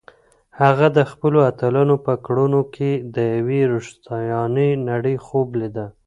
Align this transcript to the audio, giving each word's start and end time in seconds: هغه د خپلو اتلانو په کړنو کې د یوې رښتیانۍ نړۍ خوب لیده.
هغه 0.61 0.87
د 0.97 0.99
خپلو 1.11 1.39
اتلانو 1.49 1.95
په 2.05 2.13
کړنو 2.25 2.61
کې 2.75 2.91
د 3.15 3.17
یوې 3.37 3.61
رښتیانۍ 3.73 4.71
نړۍ 4.89 5.15
خوب 5.25 5.47
لیده. 5.61 5.85